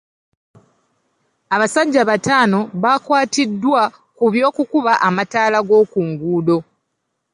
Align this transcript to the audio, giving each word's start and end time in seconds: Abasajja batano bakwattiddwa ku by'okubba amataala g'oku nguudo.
Abasajja 1.55 2.01
batano 2.09 2.59
bakwattiddwa 2.83 3.81
ku 4.17 4.25
by'okubba 4.33 4.93
amataala 5.07 5.59
g'oku 5.67 5.99
nguudo. 6.09 6.57